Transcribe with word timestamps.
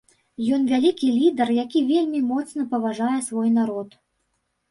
Ён 0.55 0.61
вялікі 0.69 1.09
лідар, 1.17 1.51
які 1.65 1.83
вельмі 1.91 2.21
моцна 2.31 2.65
паважае 2.73 3.19
свой 3.27 3.49
народ. 3.61 3.89